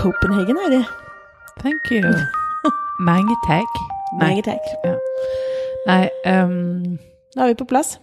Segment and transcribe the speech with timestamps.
[0.00, 0.84] Welcome er Copenhagen, Heidi.
[1.60, 2.00] Thank you.
[3.10, 3.80] Mange takk.
[4.16, 4.68] Mange takk.
[4.80, 4.94] Ja.
[5.84, 6.94] Nei, um,
[7.34, 7.98] Da er vi på plass.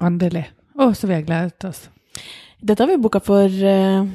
[0.00, 0.46] endelig.
[0.80, 1.90] Å, så vi har gledet oss.
[2.56, 4.08] Dette har vi booka for uh,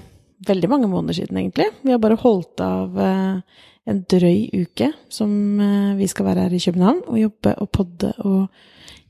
[0.47, 1.69] veldig mange måneder siden, egentlig.
[1.83, 3.37] Vi har bare holdt av uh,
[3.85, 8.15] en drøy uke som uh, vi skal være her i København og jobbe og podde
[8.25, 8.49] og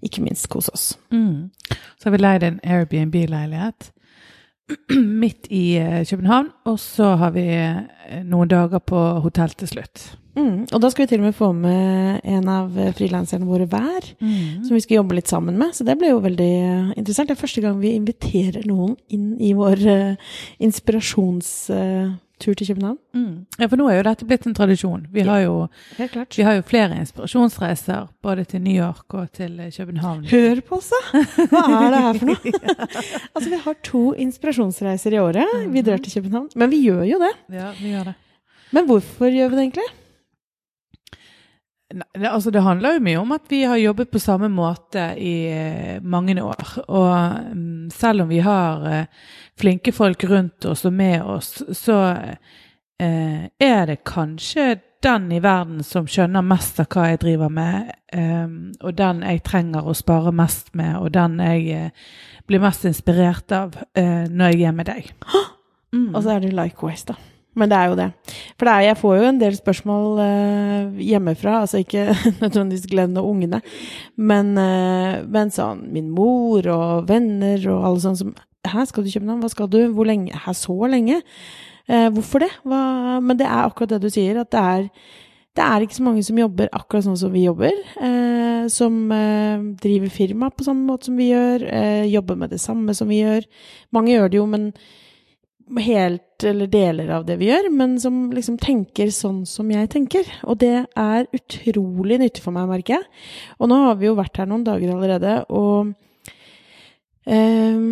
[0.04, 0.92] ikke minst kose oss.
[1.16, 1.48] Mm.
[1.96, 3.94] Så har vi leid en Airbnb-leilighet
[5.24, 10.04] midt i eh, København, og så har vi eh, noen dager på hotell til slutt.
[10.32, 10.64] Mm.
[10.72, 14.08] Og da skal vi til og med få med en av eh, frilanserne våre hver,
[14.22, 15.76] som vi skal jobbe litt sammen med.
[15.76, 16.54] Så det ble jo veldig
[16.96, 17.28] interessant.
[17.30, 20.32] Det er første gang vi inviterer noen inn i vår uh,
[22.42, 22.98] inspirasjonstur til København.
[23.14, 23.46] Mm.
[23.60, 25.08] Ja, for nå er jo dette blitt en tradisjon.
[25.12, 29.72] Vi har jo, vi har jo flere inspirasjonsreiser, både til New York og til eh,
[29.72, 30.26] København.
[30.26, 31.22] Hør på oss, da!
[31.52, 32.54] Hva er det her for noe?
[33.36, 35.48] altså, vi har to inspirasjonsreiser i året.
[35.72, 36.50] Vi drar til København.
[36.56, 37.34] Men vi gjør jo det.
[37.54, 38.18] Ja, vi gjør det.
[38.72, 39.90] Men hvorfor gjør vi det egentlig?
[41.92, 45.36] Det, altså det handler jo mye om at vi har jobbet på samme måte i
[45.52, 46.76] eh, mange år.
[46.88, 49.26] Og mm, selv om vi har eh,
[49.60, 52.00] flinke folk rundt oss og med oss, så
[53.02, 57.90] eh, er det kanskje den i verden som skjønner mest av hva jeg driver med,
[58.14, 58.48] eh,
[58.82, 62.06] og den jeg trenger å spare mest med, og den jeg eh,
[62.48, 65.12] blir mest inspirert av eh, når jeg er med deg.
[65.92, 66.14] Mm.
[66.14, 67.18] Og så er det likewise, da.
[67.60, 68.08] Men det er jo det.
[68.56, 72.06] For det er, jeg får jo en del spørsmål uh, hjemmefra, altså ikke
[72.44, 73.60] nødvendigvis Glenn og ungene,
[74.16, 79.10] men, uh, men sånn min mor og venner og alle sånne som Hæ, skal du
[79.10, 79.40] kjøpe noe?
[79.42, 79.80] Hva skal du?
[79.90, 80.38] Hvor lenge?
[80.38, 81.16] Hæ, så lenge?
[81.90, 82.52] Uh, hvorfor det?
[82.62, 83.18] Hva?
[83.26, 84.86] Men det er akkurat det du sier, at det er
[85.58, 87.74] det er ikke så mange som jobber akkurat sånn som vi jobber.
[88.72, 89.10] Som
[89.84, 91.66] driver firma på samme måte som vi gjør.
[92.08, 93.44] Jobber med det samme som vi gjør.
[93.92, 94.70] Mange gjør det jo, men
[95.80, 100.28] helt eller deler av det vi gjør, men som liksom tenker sånn som jeg tenker.
[100.50, 103.10] Og det er utrolig nyttig for meg, merker jeg.
[103.60, 105.94] Og nå har vi jo vært her noen dager allerede, og
[107.26, 107.86] um,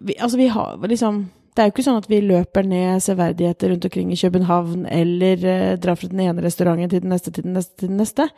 [0.00, 3.68] vi, Altså, vi har liksom det er jo ikke sånn at vi løper ned severdigheter
[3.68, 7.44] rundt omkring i København, eller eh, drar fra den ene restauranten til den neste, til
[7.44, 8.28] den neste, til den neste.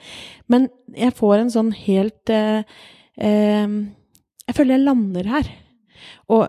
[0.51, 0.66] Men
[0.99, 2.66] jeg får en sånn helt eh,
[3.22, 3.77] eh,
[4.49, 5.53] Jeg føler jeg lander her.
[6.32, 6.47] Og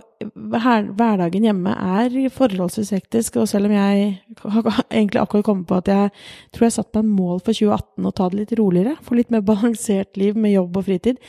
[0.63, 4.05] her, hverdagen hjemme er forholdsvis hektisk, og selv om jeg
[4.43, 6.13] har egentlig akkurat kommet på at jeg
[6.55, 9.33] tror jeg satt meg en mål for 2018 å ta det litt roligere, få litt
[9.33, 11.21] mer balansert liv med jobb og fritid,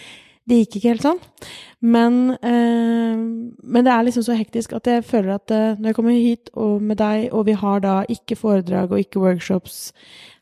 [0.46, 1.20] det gikk ikke helt sånn.
[1.82, 5.98] Men, eh, men det er liksom så hektisk at jeg føler at eh, når jeg
[5.98, 9.90] kommer hit og med deg, og vi har da ikke foredrag og ikke workshops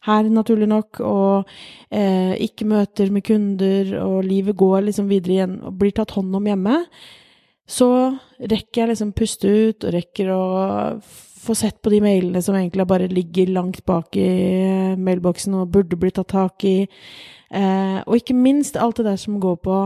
[0.04, 1.48] her, naturlig nok, og
[1.88, 6.36] eh, ikke møter med kunder, og livet går liksom videre igjen og blir tatt hånd
[6.36, 6.82] om hjemme,
[7.64, 7.88] så
[8.38, 10.42] rekker jeg liksom puste ut og rekker å
[11.44, 15.98] få sett på de mailene som egentlig bare ligger langt bak i mailboksen og burde
[16.00, 16.76] bli tatt tak i.
[17.54, 19.78] Eh, og ikke minst alt det der som går på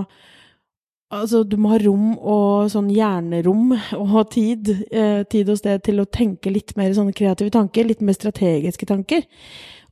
[1.09, 5.81] Altså, du må ha rom og sånn hjernerom og ha tid, eh, tid og sted
[5.87, 9.25] til å tenke litt mer sånne kreative tanker, litt mer strategiske tanker.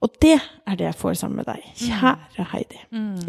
[0.05, 2.81] Og det er det jeg får sammen med deg, kjære Heidi.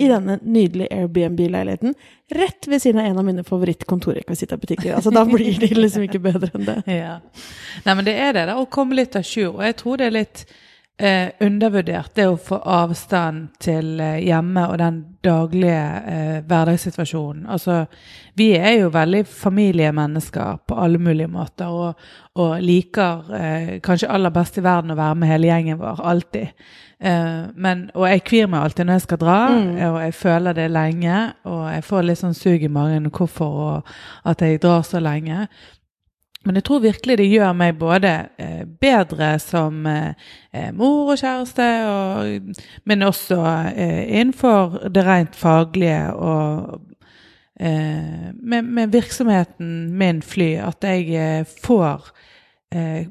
[0.03, 1.95] I denne nydelige Airbnb-leiligheten
[2.35, 4.91] rett ved siden av en av mine favoritt-kontorrekvisitabutikker.
[4.97, 6.77] Altså, da blir det liksom ikke bedre enn det.
[6.97, 7.19] Ja.
[7.85, 9.55] Nei, men det er det, å komme litt à jour.
[9.55, 10.43] Og jeg tror det er litt
[10.97, 17.45] eh, undervurdert, det å få avstand til eh, hjemme og den daglige eh, hverdagssituasjonen.
[17.53, 17.83] Altså,
[18.37, 24.33] vi er jo veldig familiemennesker på alle mulige måter, og, og liker eh, kanskje aller
[24.33, 26.67] best i verden å være med hele gjengen vår, alltid.
[26.97, 29.39] Eh, men, og jeg kvir meg alltid når jeg skal dra,
[29.91, 33.97] og jeg føler det lenge, og jeg får litt sånn sug i magen hvorfor og
[34.27, 35.45] at jeg drar så lenge.
[36.47, 41.19] Men jeg tror virkelig det gjør meg både eh, bedre som eh, eh, mor og
[41.19, 43.41] kjæreste, og, men også
[43.75, 46.83] innenfor det rent faglige og
[47.57, 52.11] med, med virksomheten min Fly, at jeg får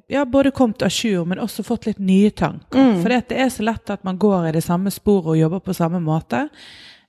[0.06, 2.78] ja, både kommet à jour, men også fått litt nye tanker.
[2.78, 3.00] Mm.
[3.02, 5.74] For det er så lett at man går i det samme sporet og jobber på
[5.74, 6.44] samme måte.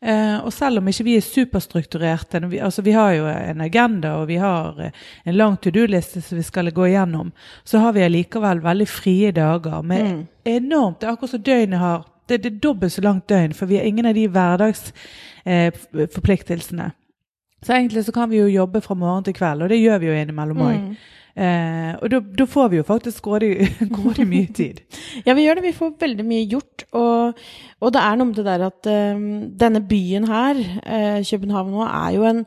[0.01, 4.27] Eh, og selv om ikke vi er superstrukturerte, altså vi har jo en agenda og
[4.29, 4.91] vi har eh,
[5.25, 7.31] en lang to do-liste som vi skal gå igjennom,
[7.65, 10.27] så har vi allikevel veldig frie dager med Mm.
[10.45, 13.65] enormt Det er akkurat som døgnet har det, det er dobbelt så langt døgn, for
[13.65, 16.91] vi har ingen av de hverdagsforpliktelsene.
[17.65, 20.12] Så egentlig så kan vi jo jobbe fra morgen til kveld, og det gjør vi
[20.12, 20.81] jo innimellom òg.
[20.81, 20.98] Mm.
[21.38, 23.51] Eh, og da, får vi jo faktisk grådig,
[23.95, 24.81] grådig mye tid.
[25.25, 25.68] Ja, vi gjør det.
[25.68, 26.86] Vi får veldig mye gjort.
[26.98, 27.39] Og,
[27.81, 29.24] og det er noe med det der at um,
[29.59, 32.44] denne byen her, uh, København nå, er jo en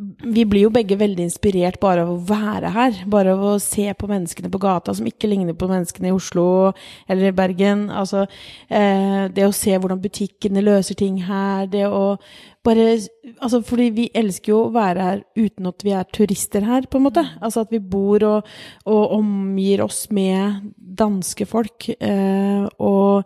[0.00, 3.00] vi blir jo begge veldig inspirert bare av å være her.
[3.10, 6.72] Bare av å se på menneskene på gata som ikke ligner på menneskene i Oslo
[7.06, 7.88] eller i Bergen.
[7.92, 8.24] Altså,
[8.68, 11.66] eh, det å se hvordan butikkene løser ting her.
[11.66, 12.16] Det å
[12.64, 12.98] bare
[13.40, 16.98] Altså, fordi vi elsker jo å være her uten at vi er turister her, på
[16.98, 17.22] en måte.
[17.40, 18.48] Altså at vi bor og,
[18.84, 21.88] og omgir oss med danske folk.
[21.88, 23.24] Eh, og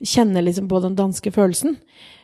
[0.00, 1.76] kjenner liksom på den danske følelsen.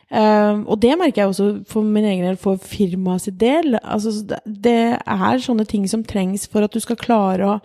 [0.07, 3.75] Um, og det merker jeg også for min egen del, for firmaet sitt del.
[3.81, 4.13] Altså,
[4.45, 7.61] det er sånne ting som trengs for at du skal klare å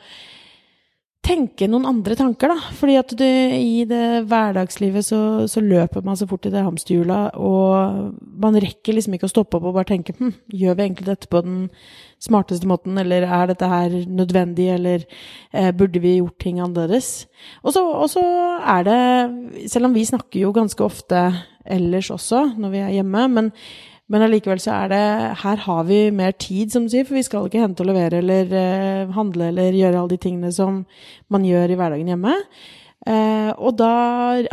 [1.23, 2.73] tenke noen andre tanker, da.
[2.75, 7.39] Fordi at du, i det hverdagslivet så, så, løper man så fort i det hamsterhjulet,
[7.39, 11.12] og man rekker liksom ikke å stoppe opp og bare tenke hm, gjør vi egentlig
[11.12, 11.69] dette på den
[12.22, 15.06] smarteste måten, eller er dette her nødvendig, eller
[15.52, 17.26] eh, burde vi gjort ting annerledes?
[17.62, 18.26] Og så
[18.62, 19.00] er det,
[19.72, 21.30] selv om vi snakker jo ganske ofte
[21.62, 23.50] ellers også når vi er hjemme, men
[24.12, 25.04] men allikevel så er det
[25.40, 28.20] Her har vi mer tid, som du sier, for vi skal ikke hente og levere
[28.20, 30.82] eller eh, handle eller gjøre alle de tingene som
[31.32, 32.34] man gjør i hverdagen hjemme.
[33.02, 33.94] Uh, og da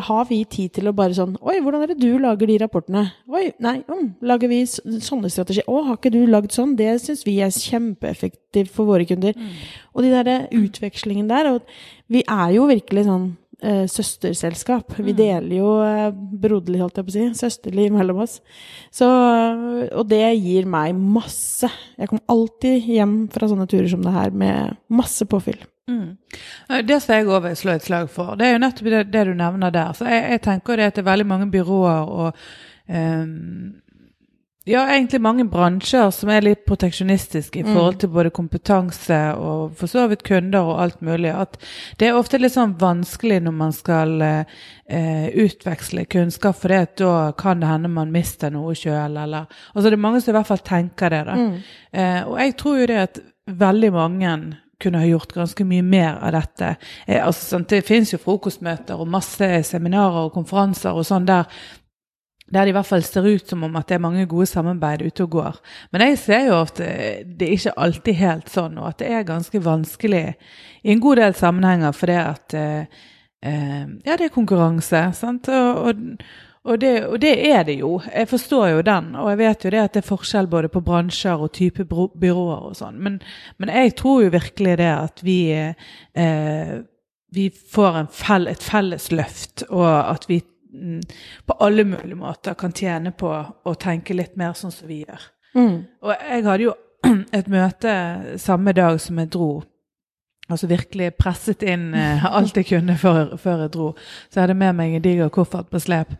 [0.08, 3.04] har vi tid til å bare sånn Oi, hvordan er det du lager de rapportene?
[3.30, 5.68] Oi, nei, um, lager vi sånne strategier?
[5.70, 6.74] Å, har ikke du lagd sånn?
[6.80, 9.38] Det syns vi er kjempeeffektivt for våre kunder.
[9.38, 9.54] Mm.
[9.94, 11.52] Og de der utvekslingen der.
[11.54, 13.30] Og vi er jo virkelig sånn
[13.62, 14.98] eh, søsterselskap.
[14.98, 15.18] Vi mm.
[15.20, 16.10] deler jo eh,
[16.42, 18.40] broderlig, holdt jeg på å si, søsterlig mellom oss.
[18.90, 19.08] Så,
[19.94, 21.70] og det gir meg masse.
[22.00, 25.62] Jeg kommer alltid hjem fra sånne turer som det her med masse påfyll.
[25.90, 26.86] Mm.
[26.88, 29.28] Det som jeg òg vil slå et slag for, det er jo nettopp det, det
[29.30, 29.94] du nevner der.
[29.98, 32.44] Så jeg, jeg tenker det at det er veldig mange byråer og
[32.88, 33.80] um,
[34.70, 37.70] ja, egentlig mange bransjer som er litt proteksjonistiske i mm.
[37.74, 41.32] forhold til både kompetanse og for så vidt kunder og alt mulig.
[41.34, 41.58] At
[41.98, 47.32] det er ofte litt sånn vanskelig når man skal eh, utveksle kunnskap, for det, da
[47.40, 50.52] kan det hende man mister noe sjøl, eller Altså det er mange som i hvert
[50.52, 51.38] fall tenker det, da.
[51.40, 51.54] Mm.
[51.92, 54.36] Eh, og jeg tror jo det at veldig mange
[54.80, 56.76] kunne ha gjort ganske mye mer av dette.
[57.06, 61.50] Eh, altså, sånn, det finnes jo frokostmøter og masse seminarer og konferanser og sånn der
[62.50, 65.04] der det i hvert fall ser ut som om at det er mange gode samarbeid
[65.06, 65.60] ute og går.
[65.94, 69.28] Men jeg ser jo at det er ikke alltid helt sånn, og at det er
[69.28, 70.26] ganske vanskelig
[70.82, 73.02] i en god del sammenhenger fordi at eh,
[73.46, 75.48] eh Ja, det er konkurranse, sant.
[75.48, 76.24] Og, og,
[76.70, 77.96] og, det, og, det, er det jo.
[78.08, 79.10] Jeg forstår jo den.
[79.18, 82.70] Og jeg vet jo det at det er forskjell både på bransjer og type byråer
[82.70, 83.02] og sånn.
[83.02, 83.18] Men,
[83.58, 86.78] men, jeg tror jo virkelig det at vi eh,
[87.30, 90.40] vi får fell, et felles løft, og at vi
[90.74, 91.02] Mm,
[91.46, 93.30] på alle mulige måter kan tjene på
[93.66, 95.24] å tenke litt mer sånn som vi gjør.
[95.56, 95.76] Mm.
[96.06, 96.76] Og jeg hadde jo
[97.40, 97.94] et møte
[98.38, 99.50] samme dag som jeg dro.
[100.50, 103.90] Altså virkelig presset inn eh, alt jeg kunne før, før, jeg dro.
[104.30, 106.14] Så jeg hadde med meg en diger koffert på slep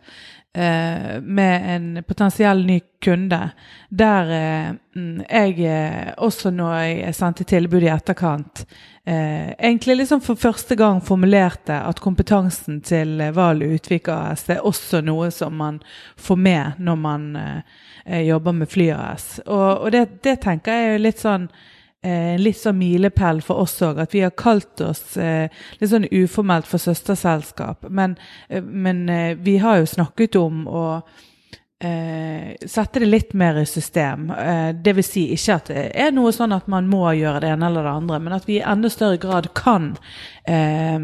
[0.56, 3.50] eh, med en potensiell ny kunde.
[3.88, 8.64] Der eh, mm, jeg eh, også når jeg sendte tilbud i etterkant,
[9.04, 14.64] eh, egentlig liksom for første gang formulerte at kompetansen til eh, Valu Utvik AS er
[14.66, 15.80] også noe som man
[16.16, 17.26] får med når man
[18.10, 19.40] jobber med Fly AS.
[19.46, 21.50] Og, og det, det, tenker jeg er litt sånn
[22.02, 25.48] eh, litt sånn milepæl for oss òg, at vi har kalt oss eh,
[25.80, 27.88] litt sånn uformelt for søsterselskap.
[27.88, 28.16] Men,
[28.48, 29.06] eh, men
[29.42, 30.84] vi har jo snakket om å
[31.80, 34.30] eh, sette det litt mer i system.
[34.30, 35.10] Eh, Dvs.
[35.10, 37.94] Si ikke at det er noe sånn at man må gjøre det ene eller det
[38.02, 39.92] andre, men at vi i enda større grad kan
[40.44, 40.98] eh,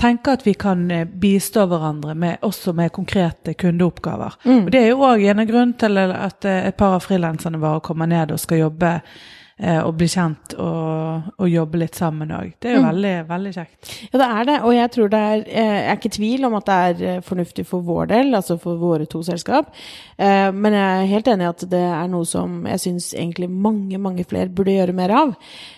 [0.00, 4.40] tenke at vi kan eh, bistå hverandre med, også med konkrete kundeoppgaver.
[4.44, 4.64] Mm.
[4.64, 7.62] Og Det er jo òg en av grunnen til at eh, et par av frilanserne
[7.62, 12.32] våre kommer ned og skal jobbe eh, og bli kjent og, og, jobbe litt sammen
[12.34, 12.54] òg.
[12.58, 12.88] Det er jo mm.
[12.88, 13.90] veldig, veldig kjekt.
[14.08, 14.56] Ja, det er det.
[14.66, 17.02] Og jeg tror det er eh, Jeg er ikke i tvil om at det er
[17.10, 19.70] eh, fornuftig for vår del, altså for våre to selskap.
[20.16, 23.50] Eh, men jeg er helt enig i at det er noe som jeg syns egentlig
[23.52, 25.36] mange, mange flere burde gjøre mer av.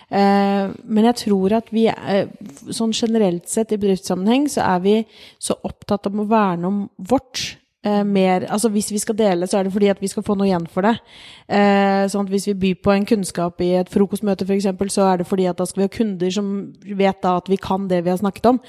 [0.09, 1.89] Eh, men jeg tror at vi
[2.73, 4.97] sånn generelt sett i bedriftssammenheng så er vi
[5.43, 9.59] så opptatt om å verne om vårt eh, mer Altså hvis vi skal dele, så
[9.59, 10.97] er det fordi at vi skal få noe igjen for det.
[11.49, 15.23] Eh, sånn at hvis vi byr på en kunnskap i et frokostmøte f.eks., så er
[15.23, 16.53] det fordi at da skal vi ha kunder som
[16.85, 18.61] vet da at vi kan det vi har snakket om.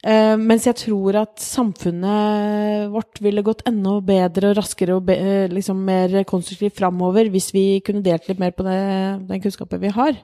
[0.00, 5.18] Eh, mens jeg tror at samfunnet vårt ville gått enda bedre og raskere og be,
[5.52, 8.80] liksom mer konstruktivt framover hvis vi kunne delt litt mer på det,
[9.28, 10.16] den kunnskapen vi har.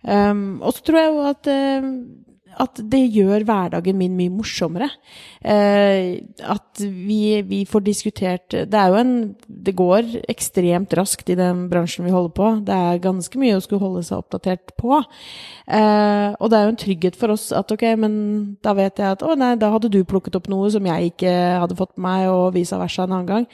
[0.00, 1.88] Um, og så tror jeg jo at uh,
[2.60, 4.88] at det gjør hverdagen min mye morsommere.
[5.40, 9.12] Eh, at vi, vi, får diskutert Det er jo en
[9.46, 12.50] Det går ekstremt raskt i den bransjen vi holder på.
[12.66, 15.00] Det er ganske mye å skulle holde seg oppdatert på.
[15.70, 18.14] Eh, og det er jo en trygghet for oss at ok, men
[18.64, 21.34] da vet jeg at å nei, da hadde du plukket opp noe som jeg ikke
[21.62, 23.48] hadde fått med meg, og vice versa en annen gang.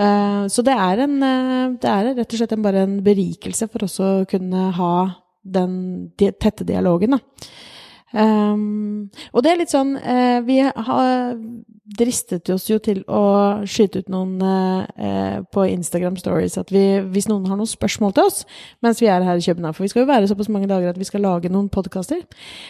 [0.00, 3.68] Eh, så det er, en, eh, det er rett og slett en, bare en berikelse
[3.70, 4.94] for oss å kunne ha
[5.42, 5.74] den
[6.16, 7.20] tette dialogen, da.
[8.10, 11.36] Um, og det er litt sånn uh, Vi har
[11.98, 13.22] dristet oss jo til å
[13.68, 18.28] skyte ut noen eh, på Instagram Stories at vi, hvis noen har noen spørsmål til
[18.28, 18.42] oss
[18.84, 21.00] mens vi er her i København, for vi skal jo være såpass mange dager at
[21.00, 22.22] vi skal lage noen podkaster,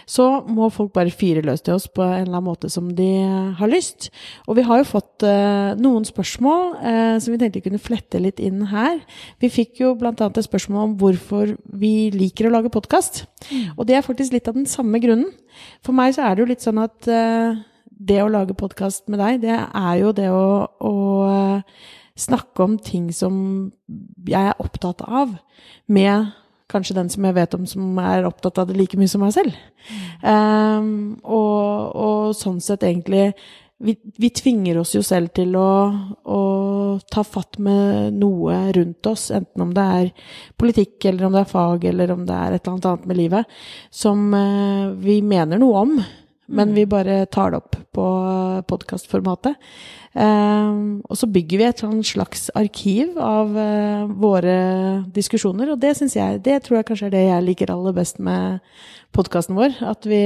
[0.09, 3.11] så må folk bare fyre løs til oss på en eller annen måte som de
[3.59, 4.09] har lyst.
[4.49, 6.79] Og vi har jo fått eh, noen spørsmål
[7.21, 9.01] som vi tenkte vi kunne flette litt inn her.
[9.43, 10.13] Vi fikk jo bl.a.
[10.13, 13.25] et spørsmål om hvorfor vi liker å lage podkast.
[13.51, 13.77] Mm.
[13.77, 15.33] Og det er faktisk litt av den samme grunnen.
[15.85, 17.59] For meg så er det jo litt sånn at uh,
[18.01, 20.45] det å lage podkast med deg, det er jo det å,
[20.81, 20.95] å
[21.29, 23.35] uh, snakke om ting som
[24.29, 25.37] jeg er opptatt av,
[25.91, 26.31] med
[26.71, 29.35] kanskje den som jeg vet om som er opptatt av det like mye som meg
[29.35, 29.57] selv.
[30.23, 33.33] Um, og, og, sånn sett egentlig
[33.81, 35.71] vi, vi, tvinger oss jo selv til å,
[36.29, 36.41] å,
[37.11, 40.11] ta fatt med noe rundt oss, enten om det er
[40.61, 43.21] politikk, eller om det er fag, eller om det er et eller annet annet med
[43.23, 43.61] livet,
[44.03, 45.97] som uh, vi mener noe om,
[46.51, 46.91] men vi mm.
[46.91, 48.07] bare tar det opp på
[48.71, 49.57] podkastformatet.
[50.11, 54.57] Uh, og så bygger vi et slags arkiv av uh, våre
[55.15, 58.19] diskusjoner, og det syns jeg Det tror jeg kanskje er det jeg liker aller best
[58.19, 58.59] med
[59.15, 59.79] podkasten vår.
[59.87, 60.25] At vi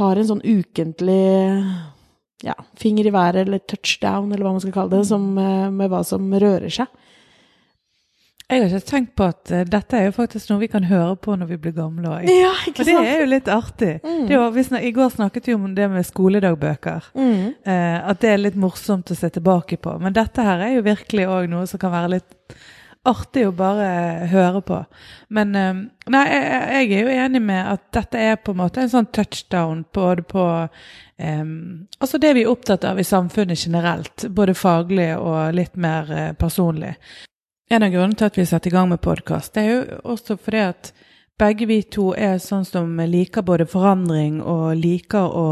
[0.00, 1.20] har en sånn ukentlig
[2.44, 5.90] ja, finger i været eller touchdown, eller hva man skal kalle det, som, eh, med
[5.92, 6.86] hva som rører seg.
[8.52, 11.16] Jeg har ikke tenkt på at uh, dette er jo faktisk noe vi kan høre
[11.16, 12.28] på når vi blir gamle òg.
[12.28, 13.94] Ja, og det er jo litt artig.
[14.04, 14.28] Mm.
[14.28, 17.10] Var, I går snakket vi om det med skoledagbøker.
[17.16, 17.54] Mm.
[17.64, 19.96] Uh, at det er litt morsomt å se tilbake på.
[20.02, 22.58] Men dette her er jo virkelig òg noe som kan være litt
[23.04, 23.88] artig å bare
[24.28, 24.82] høre på.
[25.36, 25.80] Men uh,
[26.12, 26.44] nei, jeg,
[26.76, 30.28] jeg, er jo enig med at dette er på en måte en sånn touchdown både
[30.28, 30.46] på
[31.14, 36.10] Um, altså det vi er opptatt av i samfunnet generelt, både faglig og litt mer
[36.10, 36.96] uh, personlig.
[37.70, 39.78] En av grunnene til at vi setter i gang med podkast, er jo
[40.12, 40.92] også fordi at
[41.40, 45.46] begge vi to er sånn som liker både forandring og liker å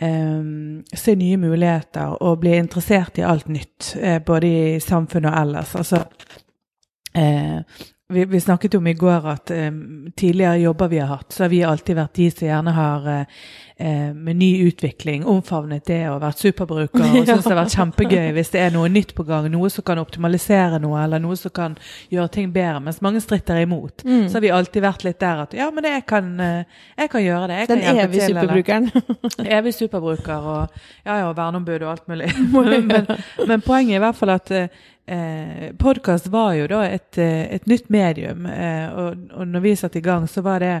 [0.00, 5.40] um, se nye muligheter og bli interessert i alt nytt, uh, både i samfunnet og
[5.42, 5.74] ellers.
[5.78, 6.02] Altså
[7.14, 7.60] uh,
[8.10, 11.50] vi, vi, snakket om i går at um, tidligere jobber vi har hatt, så har
[11.52, 13.50] vi alltid vært de som gjerne har uh,
[14.14, 18.52] med ny utvikling omfavnet det og vært superbruker og syns det har vært kjempegøy hvis
[18.52, 21.78] det er noe nytt på gang, noe som kan optimalisere noe, eller noe som kan
[22.12, 22.82] gjøre ting bedre.
[22.84, 24.04] Mens mange stritter imot.
[24.04, 24.26] Mm.
[24.28, 27.48] Så har vi alltid vært litt der at ja, men jeg kan, jeg kan gjøre
[27.54, 27.62] det.
[27.72, 28.90] Den evige superbrukeren.
[29.58, 32.30] evig superbruker og ja, ja, verneombud og alt mulig.
[32.52, 32.92] men,
[33.46, 34.52] men, poenget er i hvert fall at
[35.10, 39.72] Eh, Podkast var jo da et, eh, et nytt medium, eh, og, og når vi
[39.74, 40.76] satte i gang, så var det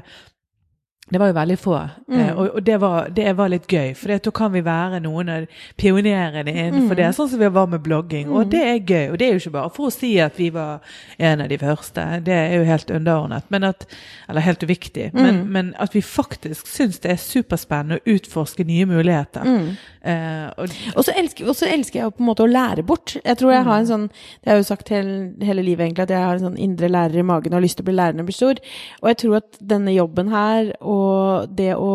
[1.10, 1.76] det var jo veldig få,
[2.06, 2.18] mm.
[2.20, 3.94] eh, og, og det, var, det, var, litt gøy.
[3.98, 5.46] For da kan vi være noen av
[5.80, 6.98] pionerene innenfor mm.
[7.00, 8.28] det, sånn som vi var med blogging.
[8.28, 8.36] Mm.
[8.38, 9.06] Og det er gøy.
[9.10, 10.84] Og det er jo ikke bare for å si at vi var
[11.18, 12.04] en av de første.
[12.26, 13.48] Det er jo helt underordnet.
[13.50, 13.86] Men at,
[14.30, 15.08] eller helt uviktig.
[15.16, 15.50] Men, mm.
[15.56, 19.50] men at vi faktisk syns det er superspennende å utforske nye muligheter.
[19.50, 19.66] Mm.
[20.00, 23.16] Eh, og, og, så elsker, og, så elsker, jeg på en måte å lære bort.
[23.18, 23.90] Jeg tror jeg har en mm.
[23.90, 26.62] sånn Det har jeg jo sagt hele, hele livet, egentlig, at jeg har en sånn
[26.70, 28.64] indre lærer i magen og har lyst til å bli lærer når jeg blir stor.
[29.02, 31.92] Og jeg tror at denne jobben her og og det å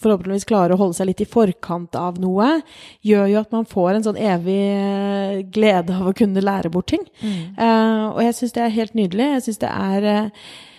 [0.00, 2.62] forhåpentligvis klare å holde seg litt i forkant av noe,
[3.04, 7.04] gjør jo at man får en sånn evig glede av å kunne lære bort ting.
[7.20, 7.42] Mm.
[7.58, 9.26] Uh, og jeg syns det er helt nydelig.
[9.34, 10.69] Jeg syns det er uh, Eh,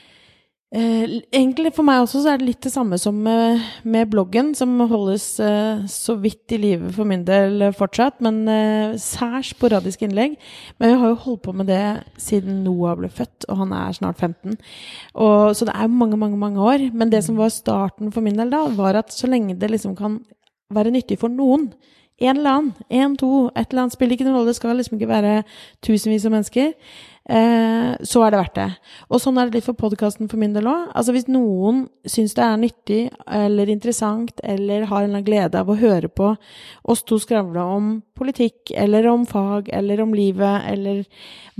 [0.71, 4.77] egentlig for meg også så er det litt det samme som med, med bloggen, som
[4.87, 8.21] holdes eh, så vidt i live for min del fortsatt.
[8.23, 10.37] Men eh, særs sporadiske innlegg.
[10.79, 11.83] Men vi har jo holdt på med det
[12.21, 14.55] siden Noah ble født, og han er snart 15.
[15.19, 16.87] Og, så det er mange, mange, mange år.
[16.95, 19.97] Men det som var starten for min del da, var at så lenge det liksom
[19.99, 20.21] kan
[20.71, 21.73] være nyttig for noen,
[22.21, 24.51] en eller annen, en, to, et eller annet spiller ikke noen rolle.
[24.51, 25.33] Det skal liksom ikke være
[25.85, 26.71] tusenvis av mennesker.
[27.29, 28.67] Eh, så er det verdt det.
[29.13, 30.87] Og sånn er det litt for podkasten for min del òg.
[30.97, 35.77] Altså hvis noen syns det er nyttig eller interessant eller har en glede av å
[35.77, 36.33] høre på
[36.89, 41.05] oss to skravle om politikk eller om fag eller om livet eller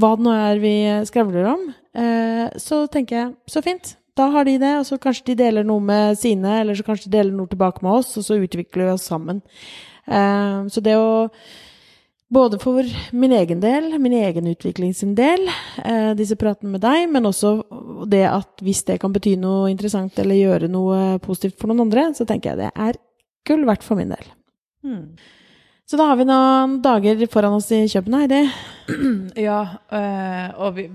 [0.02, 0.76] hva det nå er vi
[1.10, 3.96] skravler om, eh, så tenker jeg så fint.
[4.18, 7.08] Da har de det, og så kanskje de deler noe med sine, eller så kanskje
[7.08, 9.40] de deler noe tilbake med oss, og så utvikler vi oss sammen.
[10.12, 11.12] Eh, så det å
[12.32, 15.50] Både for min egen del, min egen utvikling sin del,
[15.84, 17.50] eh, disse pratene med deg, men også
[18.08, 22.06] det at hvis det kan bety noe interessant eller gjøre noe positivt for noen andre,
[22.16, 23.00] så tenker jeg det er
[23.50, 24.30] gull verdt for min del.
[24.80, 25.04] Hmm.
[25.92, 28.46] Så da har vi noen dager foran oss i København, Heidi.
[29.48, 29.60] Ja,
[29.92, 30.86] øh, og vi,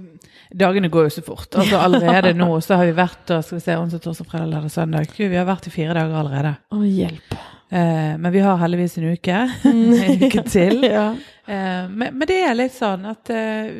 [0.56, 1.50] dagene går jo så fort.
[1.52, 4.72] Altså Allerede nå så har vi vært og skal vi se, onsdag, torsdag, fredag, lørdag,
[4.72, 5.12] søndag.
[5.12, 6.54] Gud, vi har vært i fire dager allerede.
[6.72, 7.36] Å, hjelp.
[7.68, 9.38] Eh, men vi har heldigvis en uke.
[9.64, 10.84] en uke til.
[10.98, 11.08] ja.
[11.46, 13.72] Eh, men, men det er litt sånn at eh,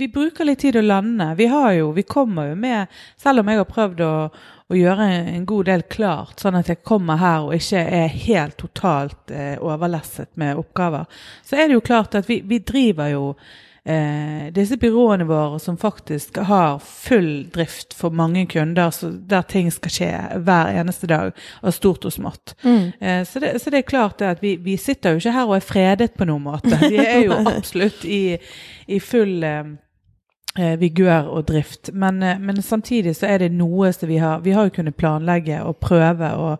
[0.00, 1.32] vi bruker litt tid å lande.
[1.36, 4.14] Vi har jo, vi kommer jo med Selv om jeg har prøvd å,
[4.70, 8.56] å gjøre en god del klart, sånn at jeg kommer her og ikke er helt
[8.60, 11.08] totalt overlesset med oppgaver,
[11.44, 13.24] så er det jo klart at vi, vi driver jo
[13.84, 19.70] eh, disse byråene våre som faktisk har full drift for mange kunder, så der ting
[19.72, 20.10] skal skje
[20.44, 21.32] hver eneste dag,
[21.62, 22.54] av stort og smått.
[22.62, 22.92] Mm.
[23.00, 25.56] Eh, så, det, så det er klart at vi, vi sitter jo ikke her og
[25.56, 26.76] er fredet på noen måte.
[26.88, 28.36] Vi er jo absolutt i,
[28.86, 29.74] i full eh,
[30.58, 31.92] eh, vigør og drift.
[31.92, 34.96] Men, eh, men samtidig så er det noe som vi har Vi har jo kunnet
[34.96, 36.58] planlegge og prøve og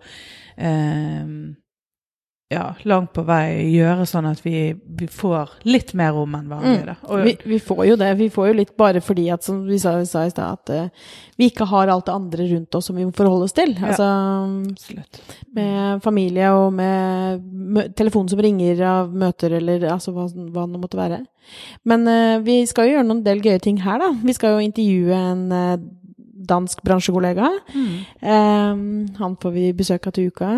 [0.56, 1.26] eh,
[2.50, 6.80] ja, langt på vei gjøre sånn at vi, vi får litt mer rom enn vanlig.
[6.88, 6.96] Da.
[7.06, 8.08] Og, Vi, vi får jo det.
[8.18, 11.12] Vi får jo litt bare fordi at, som vi sa, sa i stad, at uh,
[11.38, 13.76] vi ikke har alt det andre rundt oss som vi må forholde oss til.
[13.78, 13.92] Ja.
[13.92, 14.08] Altså
[14.72, 15.20] absolutt.
[15.54, 20.82] med familie og med mø telefon som ringer av møter eller altså hva, hva det
[20.82, 21.22] måtte være.
[21.86, 24.10] Men uh, vi skal jo gjøre noen del gøye ting her, da.
[24.26, 25.88] Vi skal jo intervjue en uh,
[26.50, 27.54] dansk bransjekollega.
[27.78, 27.96] Mm.
[28.26, 28.84] Um,
[29.22, 30.50] han får vi besøk av til uka.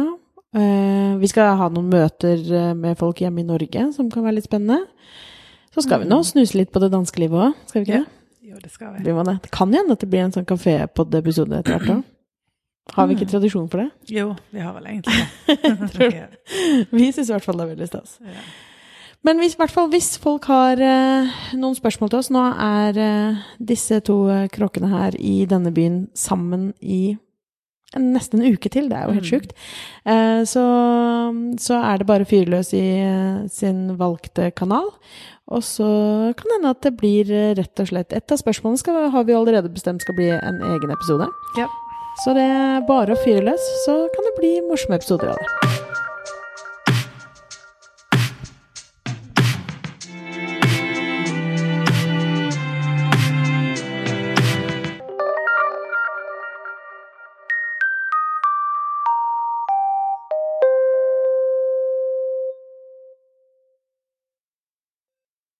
[0.55, 4.37] Eh, vi skal ha noen møter eh, med folk hjemme i Norge som kan være
[4.41, 4.83] litt spennende.
[5.73, 8.05] Så skal vi nå snuse litt på det danske livet òg, skal vi ikke Ja.
[8.05, 8.51] det?
[8.51, 9.05] Jo, det skal vi.
[9.07, 9.39] Det?
[9.47, 12.03] Det kan hende at det blir en sånn kafépod-episode etter hvert òg.
[12.93, 13.31] Har vi ikke Mm.
[13.31, 13.91] tradisjon for det?
[14.11, 15.15] Jo, vi har vel egentlig
[15.47, 16.29] det.
[16.91, 18.19] Vi syns i hvert fall det er veldig stas.
[18.21, 18.43] Ja.
[19.25, 24.01] Men hvis, fall hvis folk har eh, noen spørsmål til oss Nå er eh, disse
[24.03, 27.17] to eh, kråkene her i denne byen sammen i
[27.99, 28.89] nesten en uke til.
[28.89, 29.31] Det er jo helt Mm.
[29.33, 29.53] sjukt.
[30.07, 30.65] Eh, så,
[31.61, 34.89] så er det bare å fyre løs i eh, sin valgte kanal.
[35.53, 35.85] Og så
[36.39, 39.25] kan det hende at det blir eh, rett og slett Et av spørsmålene skal, har
[39.29, 41.29] vi allerede bestemt skal bli en egen episode.
[41.59, 41.69] Ja.
[42.25, 45.82] Så det er bare å fyre løs, så kan det bli morsomme episoder av det.